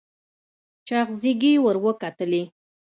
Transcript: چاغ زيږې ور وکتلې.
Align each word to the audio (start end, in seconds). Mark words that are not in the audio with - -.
چاغ 0.87 1.07
زيږې 1.21 1.53
ور 1.63 1.77
وکتلې. 1.85 2.43